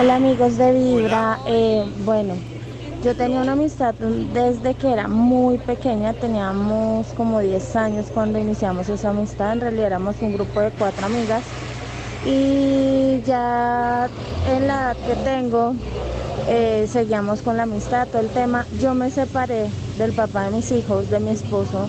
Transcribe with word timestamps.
Hola 0.00 0.16
amigos 0.16 0.56
de 0.56 0.72
Vibra. 0.72 1.38
Eh, 1.46 1.84
bueno, 2.04 2.34
yo 3.04 3.14
tenía 3.14 3.40
una 3.40 3.52
amistad 3.52 3.94
desde 3.94 4.74
que 4.74 4.90
era 4.92 5.06
muy 5.06 5.58
pequeña, 5.58 6.12
teníamos 6.12 7.06
como 7.16 7.38
10 7.38 7.76
años 7.76 8.06
cuando 8.12 8.40
iniciamos 8.40 8.88
esa 8.88 9.10
amistad, 9.10 9.52
en 9.52 9.60
realidad 9.60 9.86
éramos 9.86 10.16
un 10.22 10.32
grupo 10.32 10.60
de 10.60 10.72
cuatro 10.72 11.06
amigas 11.06 11.44
y 12.26 13.22
ya 13.24 14.08
en 14.50 14.66
la 14.66 14.74
edad 14.74 14.96
que 15.06 15.14
tengo 15.22 15.76
eh, 16.48 16.88
seguíamos 16.90 17.40
con 17.42 17.56
la 17.56 17.62
amistad, 17.62 18.08
todo 18.08 18.22
el 18.22 18.30
tema. 18.30 18.66
Yo 18.80 18.92
me 18.94 19.08
separé 19.08 19.68
del 19.98 20.14
papá 20.14 20.46
de 20.46 20.56
mis 20.56 20.72
hijos, 20.72 21.10
de 21.10 21.20
mi 21.20 21.30
esposo 21.30 21.88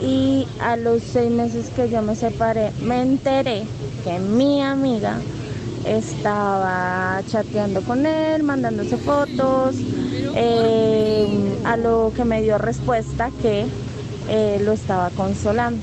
y 0.00 0.46
a 0.60 0.76
los 0.76 1.02
seis 1.02 1.32
meses 1.32 1.68
que 1.74 1.90
yo 1.90 2.00
me 2.02 2.14
separé 2.14 2.70
me 2.80 3.02
enteré 3.02 3.64
que 4.04 4.20
mi 4.20 4.62
amiga 4.62 5.18
estaba 5.86 7.22
chateando 7.26 7.82
con 7.82 8.06
él, 8.06 8.42
mandándose 8.42 8.96
fotos, 8.96 9.76
eh, 10.34 11.58
a 11.64 11.76
lo 11.76 12.12
que 12.14 12.24
me 12.24 12.42
dio 12.42 12.58
respuesta 12.58 13.30
que 13.40 13.66
eh, 14.28 14.60
lo 14.64 14.72
estaba 14.72 15.10
consolando. 15.10 15.82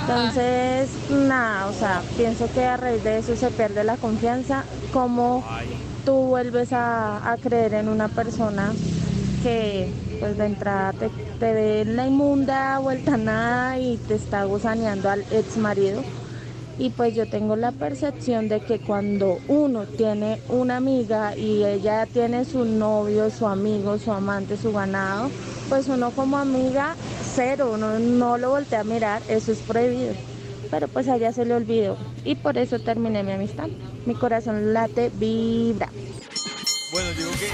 Entonces, 0.00 0.88
nada, 1.10 1.66
o 1.66 1.72
sea, 1.72 2.02
pienso 2.16 2.48
que 2.52 2.64
a 2.64 2.76
raíz 2.76 3.04
de 3.04 3.18
eso 3.18 3.36
se 3.36 3.50
pierde 3.50 3.84
la 3.84 3.96
confianza, 3.96 4.64
como 4.92 5.44
tú 6.04 6.14
vuelves 6.14 6.72
a, 6.72 7.36
creer 7.42 7.74
en 7.74 7.88
una 7.88 8.08
persona 8.08 8.72
que 9.42 9.92
pues 10.18 10.36
de 10.36 10.46
entrada 10.46 10.92
te, 10.92 11.10
ve 11.52 11.82
en 11.82 11.96
la 11.96 12.06
inmunda, 12.06 12.78
vuelta 12.78 13.16
nada 13.16 13.78
y 13.78 13.96
te 13.96 14.14
está 14.14 14.44
gusaneando 14.44 15.10
al 15.10 15.20
ex 15.30 15.56
marido. 15.56 16.02
Y 16.80 16.88
pues 16.88 17.14
yo 17.14 17.28
tengo 17.28 17.56
la 17.56 17.72
percepción 17.72 18.48
de 18.48 18.60
que 18.60 18.78
cuando 18.80 19.38
uno 19.48 19.84
tiene 19.84 20.40
una 20.48 20.78
amiga 20.78 21.36
y 21.36 21.62
ella 21.62 22.06
tiene 22.06 22.46
su 22.46 22.64
novio, 22.64 23.30
su 23.30 23.46
amigo, 23.46 23.98
su 23.98 24.10
amante, 24.10 24.56
su 24.56 24.72
ganado, 24.72 25.30
pues 25.68 25.88
uno 25.88 26.10
como 26.12 26.38
amiga, 26.38 26.96
cero, 27.34 27.72
uno 27.74 27.98
no 27.98 28.38
lo 28.38 28.48
voltea 28.48 28.80
a 28.80 28.84
mirar, 28.84 29.20
eso 29.28 29.52
es 29.52 29.58
prohibido. 29.58 30.14
Pero 30.70 30.88
pues 30.88 31.06
a 31.08 31.16
ella 31.16 31.32
se 31.34 31.44
le 31.44 31.52
olvidó 31.52 31.98
y 32.24 32.34
por 32.36 32.56
eso 32.56 32.78
terminé 32.78 33.22
mi 33.24 33.32
amistad. 33.32 33.68
Mi 34.06 34.14
corazón 34.14 34.72
late, 34.72 35.10
vibra. 35.12 35.90
Bueno, 36.92 37.10
digo 37.10 37.30
que, 37.32 37.48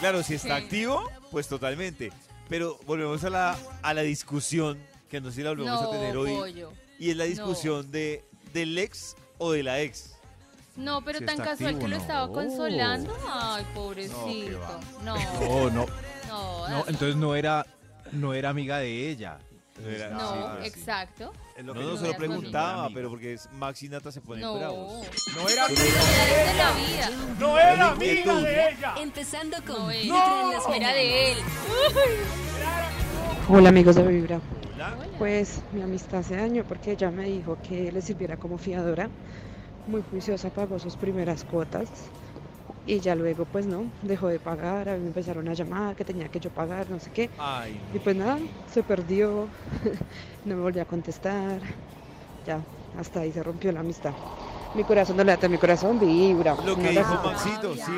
claro, 0.00 0.22
si 0.22 0.34
está 0.34 0.58
Sí. 0.58 0.64
activo, 0.64 1.02
pues 1.30 1.48
totalmente. 1.48 2.12
Pero 2.50 2.78
volvemos 2.86 3.24
a 3.24 3.30
la, 3.30 3.56
a 3.82 3.94
la 3.94 4.02
discusión, 4.02 4.76
que 5.08 5.18
no 5.22 5.30
sé 5.30 5.36
si 5.36 5.42
la 5.44 5.50
volvemos 5.50 5.80
No, 5.80 5.88
a 5.88 5.90
tener 5.90 6.14
hoy. 6.14 6.30
pollo. 6.36 6.72
Y 6.98 7.10
es 7.10 7.16
la 7.16 7.24
discusión 7.24 7.90
de 7.90 8.24
del 8.52 8.76
ex 8.78 9.16
o 9.38 9.52
de 9.52 9.62
la 9.62 9.80
ex. 9.80 10.12
No, 10.76 11.02
pero 11.02 11.18
Si 11.20 11.24
tan 11.24 11.36
casual 11.38 11.74
activo, 11.74 11.78
que 11.80 11.88
lo 11.88 11.96
no. 11.96 12.02
estaba 12.02 12.28
consolando. 12.32 13.16
Ay, 13.30 13.62
No, 13.62 13.68
qué 13.68 13.74
pobrecito. 13.74 14.80
No, 15.04 15.14
No, 15.16 15.70
no, 15.70 15.86
no, 16.28 16.68
no, 16.68 16.78
entonces 16.88 17.16
no 17.16 17.34
era, 17.34 17.64
no 18.12 18.34
era 18.34 18.50
amiga 18.50 18.78
de 18.78 19.08
ella. 19.10 19.38
No 19.82 19.88
era- 19.90 20.08
no, 20.10 20.32
sí, 20.32 20.38
sí. 20.62 20.66
exacto. 20.68 21.32
No, 21.62 21.72
que 21.74 21.80
no, 21.80 21.96
se 21.96 22.06
lo 22.08 22.16
preguntaba, 22.16 22.84
amiga. 22.84 22.90
pero 22.94 23.08
porque 23.10 23.38
Max 23.52 23.82
y 23.82 23.88
Nata 23.88 24.10
se 24.12 24.20
ponen 24.20 24.42
No. 24.42 24.54
bravos. 24.58 25.06
No 25.34 25.48
era 25.48 25.66
era 25.66 25.74
de 25.74 26.54
la 26.54 26.72
vida. 26.72 27.10
No 27.38 27.58
era 27.58 27.90
amiga 27.90 28.34
de 28.40 28.68
ella. 28.70 28.94
Empezando 28.98 29.56
con 29.66 29.78
No. 29.82 29.88
Vibra 29.88 30.42
en 30.42 30.50
las 30.52 30.68
Era 30.76 30.92
de 30.92 31.32
él. 31.32 31.38
Hola 33.48 33.68
amigos 33.70 33.96
de 33.96 34.02
Vibra. 34.02 34.40
Pues 35.18 35.62
mi 35.72 35.82
amistad 35.82 36.20
hace 36.20 36.36
año 36.36 36.64
porque 36.68 36.92
ella 36.92 37.10
me 37.10 37.24
dijo 37.24 37.56
que 37.66 37.90
le 37.90 38.02
sirviera 38.02 38.36
como 38.36 38.58
fiadora. 38.58 39.08
Muy 39.86 40.02
juiciosa 40.10 40.50
pagó 40.50 40.78
sus 40.78 40.96
primeras 40.96 41.44
cuotas 41.44 41.88
y 42.86 43.00
ya 43.00 43.14
luego 43.14 43.44
pues 43.44 43.66
no, 43.66 43.84
dejó 44.02 44.28
de 44.28 44.38
pagar, 44.38 44.88
a 44.88 44.94
mí 44.94 45.00
me 45.00 45.06
empezaron 45.08 45.48
a 45.48 45.54
llamar 45.54 45.96
que 45.96 46.04
tenía 46.04 46.28
que 46.28 46.38
yo 46.38 46.50
pagar, 46.50 46.88
no 46.90 47.00
sé 47.00 47.10
qué. 47.10 47.30
Ay, 47.38 47.80
Y 47.92 47.98
pues 47.98 48.14
nada, 48.14 48.38
se 48.72 48.82
perdió, 48.82 49.48
no 50.44 50.56
me 50.56 50.62
volvió 50.62 50.82
a 50.82 50.84
contestar. 50.84 51.60
Ya, 52.46 52.60
hasta 52.98 53.20
ahí 53.20 53.32
se 53.32 53.42
rompió 53.42 53.72
la 53.72 53.80
amistad. 53.80 54.12
Mi 54.74 54.84
corazón 54.84 55.16
no 55.16 55.24
late, 55.24 55.48
mi 55.48 55.58
corazón 55.58 55.98
vibra. 55.98 56.54
lo 56.64 56.76
que 56.76 56.90
dijo 56.90 57.22
Maxito. 57.24 57.74
¿sí? 57.74 57.92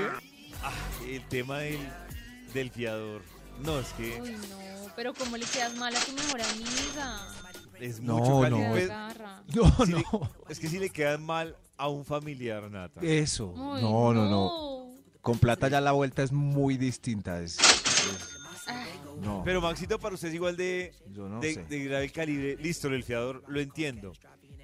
Ah, 0.63 0.73
el 1.07 1.23
tema 1.25 1.59
del, 1.59 1.79
del 2.55 2.71
fiador. 2.71 3.23
No, 3.65 3.79
es 3.81 3.89
que 3.95 4.21
Uy, 4.21 4.31
no. 4.33 4.59
Pero 4.97 5.15
¿cómo 5.15 5.37
le 5.37 5.45
quedas 5.47 5.75
mal 5.77 5.95
a 5.95 6.01
tu 6.01 6.13
mejor 6.13 6.41
amiga? 6.43 7.21
es 7.81 8.01
No, 8.01 8.19
mucho 8.19 8.49
no. 8.51 8.59
No, 9.55 9.87
si 9.87 9.93
le- 9.93 10.05
no. 10.13 10.31
es 10.49 10.59
que 10.59 10.69
si 10.69 10.79
le 10.79 10.91
quedan 10.91 11.25
mal 11.25 11.57
a 11.77 11.89
un 11.89 12.05
familiar, 12.05 12.69
Nata. 12.71 13.01
Eso. 13.03 13.49
Uy, 13.53 13.81
No, 13.81 14.13
no, 14.13 14.29
no. 14.29 14.89
Con 15.21 15.39
plata 15.39 15.69
ya 15.69 15.81
la 15.81 15.93
vuelta 15.93 16.23
es 16.23 16.33
muy 16.33 16.77
distinta. 16.77 17.41
Es, 17.41 17.59
es- 17.59 18.35
no, 19.21 19.43
Pero 19.45 19.61
Maxito, 19.61 19.99
para 19.99 20.15
usted 20.15 20.29
es 20.29 20.35
igual 20.35 20.57
de, 20.57 20.95
yo 21.13 21.29
no 21.29 21.41
de, 21.41 21.55
sé. 21.55 21.65
de 21.65 21.85
grave 21.85 22.11
calibre. 22.11 22.57
Listo, 22.57 22.89
el 22.89 23.03
fiador, 23.03 23.43
lo 23.49 23.61
entiendo. 23.61 24.13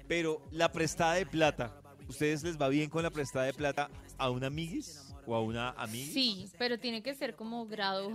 Pero 0.07 0.41
la 0.51 0.71
prestada 0.71 1.13
de 1.15 1.25
plata, 1.25 1.81
¿ustedes 2.07 2.43
les 2.43 2.59
va 2.61 2.69
bien 2.69 2.89
con 2.89 3.03
la 3.03 3.09
prestada 3.09 3.45
de 3.45 3.53
plata 3.53 3.89
a 4.17 4.29
una 4.29 4.47
amiguis 4.47 5.13
o 5.25 5.35
a 5.35 5.41
una 5.41 5.71
amiga? 5.71 6.13
Sí, 6.13 6.49
pero 6.57 6.77
tiene 6.79 7.01
que 7.01 7.15
ser 7.15 7.35
como 7.35 7.65
grado 7.65 8.11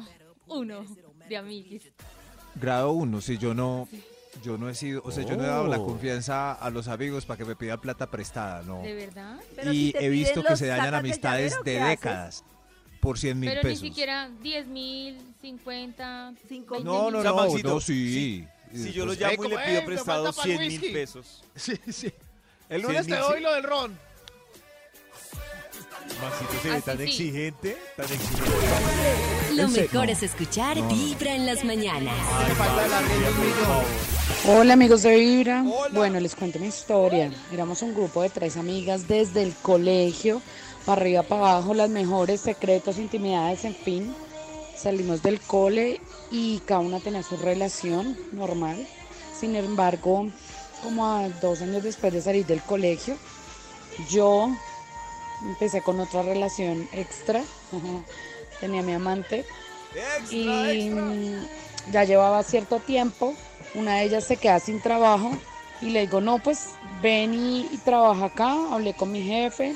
uno 0.50 0.84
de 1.28 1.37
amiguis. 1.37 1.83
Grado 2.55 2.91
1, 2.93 3.21
si 3.21 3.38
yo 3.38 3.55
no, 3.55 3.88
yo 4.43 4.59
no 4.59 4.69
he 4.69 4.75
sido, 4.75 5.03
o 5.05 5.11
sea, 5.11 5.25
yo 5.25 5.37
no 5.37 5.44
he 5.44 5.47
dado 5.47 5.66
la 5.69 5.78
Oh. 5.78 5.87
confianza 5.87 6.53
a 6.53 6.71
los 6.71 6.88
amigos 6.88 7.25
para 7.25 7.38
que 7.38 7.44
me 7.44 7.56
pidan 7.56 7.81
plata 7.81 8.11
prestada, 8.11 8.62
no. 8.62 8.83
¿De 8.83 8.94
verdad? 8.94 9.39
Pero 9.56 9.72
Y 9.72 9.93
si 9.93 10.05
he 10.05 10.09
visto 10.09 10.43
que 10.43 10.56
se 10.56 10.66
dañan 10.66 10.94
amistades 10.94 11.53
llavero, 11.53 11.81
de 11.81 11.89
décadas 11.91 12.44
por 13.00 13.19
100 13.19 13.39
mil 13.41 13.49
Pero 13.50 13.62
pesos. 13.62 13.83
ni 13.83 13.89
siquiera 13.89 14.28
10 14.43 14.66
mil, 14.66 15.19
50, 15.41 16.34
Cinco 16.49 16.75
20 16.75 16.84
No, 16.91 17.05
mil. 17.05 17.12
no, 17.15 17.22
no, 17.22 17.34
Maxito, 17.37 17.69
no, 17.69 17.81
sí. 17.81 18.44
Si 18.75 18.93
yo 18.93 19.06
lo 19.06 19.15
llamo 19.15 19.33
y 19.33 19.37
¿cómo 19.37 19.49
le 19.49 19.59
pido 19.66 19.84
prestado 19.84 20.25
falta 20.33 20.43
pa'l 20.43 20.56
100 20.59 20.69
mil 20.83 20.93
pesos. 20.93 21.43
Sí, 21.55 21.75
sí. 21.91 22.12
El 22.69 22.83
lunes 22.83 23.06
te 23.06 23.16
doy 23.16 23.41
lo 23.41 23.53
del 23.55 23.62
ron. 23.65 23.99
Maxito 26.21 26.53
se 26.62 26.69
ve 26.69 26.75
Así 26.77 26.84
tan 26.87 26.97
sí. 26.99 27.03
exigente, 27.05 27.77
tan 27.97 28.06
exigente. 28.06 29.53
Lo 29.55 29.69
mejor 29.69 30.06
No. 30.06 30.12
es 30.12 30.22
escuchar 30.22 30.77
No. 30.77 30.88
Vibra 30.88 31.34
en 31.34 31.47
las 31.47 31.65
mañanas. 31.65 32.15
Ay. 32.38 32.53
Hola 34.49 34.72
amigos 34.75 35.03
de 35.03 35.16
Vibra. 35.16 35.62
Hola. 35.62 35.89
Bueno, 35.93 36.21
les 36.21 36.34
cuento 36.34 36.59
mi 36.59 36.66
historia. 36.69 37.31
Éramos 37.53 37.83
un 37.83 37.94
grupo 37.94 38.22
de 38.22 38.31
tres 38.31 38.56
amigas 38.56 39.06
desde 39.09 39.43
el 39.43 39.55
colegio, 39.62 40.41
para 40.87 41.00
arriba, 41.03 41.22
para 41.22 41.53
abajo, 41.53 41.75
las 41.75 41.91
mejores 41.91 42.41
secretos, 42.41 42.99
intimidades, 42.99 43.65
en 43.65 43.75
fin. 43.75 44.15
Salimos 44.77 45.22
del 45.22 45.41
cole 45.41 46.00
y 46.31 46.60
cada 46.60 46.81
una 46.81 47.00
tenía 47.00 47.22
su 47.22 47.37
relación 47.37 48.16
normal. 48.33 48.87
Sin 49.39 49.55
embargo, 49.56 50.28
como 50.83 51.06
a 51.06 51.28
dos 51.28 51.60
años 51.60 51.83
después 51.83 52.12
de 52.12 52.22
salir 52.22 52.47
del 52.47 52.62
colegio, 52.62 53.16
yo 54.10 54.49
empecé 55.43 55.83
con 55.83 56.01
otra 56.01 56.23
relación 56.23 56.89
extra. 56.93 57.43
Tenía 58.61 58.83
mi 58.83 58.93
amante 58.93 59.45
y 60.31 60.91
mm, 60.91 61.47
ya 61.93 62.05
llevaba 62.05 62.43
cierto 62.43 62.78
tiempo. 62.78 63.34
Una 63.75 63.97
de 63.97 64.05
ellas 64.05 64.25
se 64.25 64.37
queda 64.37 64.59
sin 64.61 64.81
trabajo 64.81 65.31
y 65.81 65.91
le 65.91 66.01
digo, 66.03 66.21
no, 66.21 66.39
pues 66.39 66.71
ven 67.03 67.34
y, 67.34 67.61
y 67.73 67.78
trabaja 67.84 68.27
acá. 68.27 68.55
Hablé 68.73 68.95
con 68.95 69.12
mi 69.12 69.23
jefe, 69.23 69.75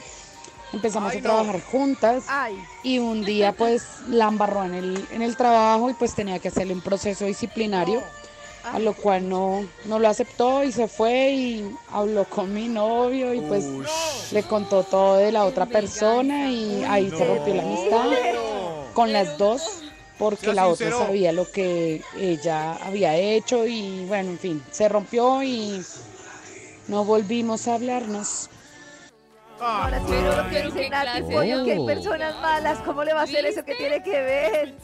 empezamos 0.73 1.13
Ay, 1.13 1.19
a 1.19 1.21
no. 1.21 1.29
trabajar 1.29 1.63
juntas 1.63 2.25
Ay, 2.29 2.63
y 2.83 2.99
un 2.99 3.25
día 3.25 3.53
pues 3.53 3.85
la 4.09 4.27
embarró 4.29 4.65
en 4.65 4.75
el, 4.75 5.09
en 5.13 5.23
el 5.23 5.37
trabajo 5.37 5.89
y 5.91 5.95
pues 5.95 6.15
tenía 6.15 6.39
que 6.41 6.49
hacerle 6.49 6.75
un 6.75 6.81
proceso 6.83 7.25
disciplinario. 7.25 8.03
A 8.73 8.79
lo 8.79 8.95
cual 8.95 9.29
no, 9.29 9.63
no 9.85 9.99
lo 9.99 10.09
aceptó 10.09 10.65
y 10.65 10.73
se 10.73 10.89
fue 10.89 11.33
y 11.33 11.77
habló 11.93 12.25
con 12.25 12.55
mi 12.55 12.67
novio 12.67 13.35
y 13.35 13.41
pues 13.43 13.63
le 14.35 14.43
contó 14.43 14.83
todo 14.83 15.19
de 15.19 15.31
la 15.31 15.45
otra 15.45 15.65
persona 15.65 16.51
y 16.51 16.83
ahí 16.83 17.09
se 17.09 17.25
rompió 17.25 17.55
la 17.55 17.63
amistad 17.63 18.11
con 18.93 19.13
las 19.13 19.39
dos 19.39 19.85
porque 20.19 20.53
la 20.53 20.67
otra 20.67 20.91
sabía 20.91 21.31
lo 21.31 21.49
que 21.53 22.03
ella 22.19 22.73
había 22.85 23.17
hecho 23.17 23.65
y 23.65 24.05
bueno, 24.07 24.31
en 24.31 24.39
fin, 24.41 24.65
se 24.73 24.89
rompió 24.89 25.41
y 25.45 25.81
no 26.89 27.05
volvimos 27.05 27.69
a 27.69 27.75
hablarnos. 27.75 28.51
ahora 29.61 30.01
sí 30.05 30.13
lo 30.13 31.29
pollo, 31.29 31.65
que 31.65 31.81
personas 31.87 32.35
malas, 32.41 32.81
¿cómo 32.81 33.05
le 33.05 33.15
va 33.15 33.21
a 33.21 33.25
hacer 33.25 33.47
eso? 33.47 33.65
¿Qué 33.65 33.77
tiene 33.77 34.03
que 34.03 34.21
ver? 34.21 34.75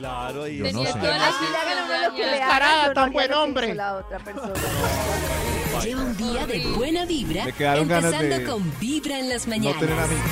Claro, 0.00 0.48
y 0.48 0.56
Yo 0.56 0.72
no 0.72 0.82
sé. 0.86 0.92
toda 0.92 1.18
la 1.18 1.28
Así 1.28 1.44
le 1.50 1.56
hagan 1.58 1.78
a 1.78 1.84
uno 1.84 2.08
lo 2.08 2.14
que 2.16 2.22
le 2.24 2.30
Descarada, 2.32 2.72
hagan, 2.72 2.82
yo 2.82 2.88
no 2.88 2.94
tan 2.94 3.12
buen 3.12 3.32
hombre. 3.34 3.66
hizo 3.66 3.74
la 3.76 3.96
otra 3.96 4.18
persona. 4.18 4.52
Lleva 5.82 6.02
un 6.02 6.16
día 6.16 6.46
de 6.46 6.66
buena 6.74 7.04
vibra, 7.04 7.44
empezando 7.46 8.50
con 8.52 8.72
Vibra 8.80 9.18
en 9.18 9.28
las 9.28 9.46
No 9.46 9.50
mañanas. 9.50 9.78
tener 9.78 9.98
amigos. 9.98 10.24